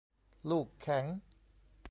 [0.49, 1.05] ลูกแข็ง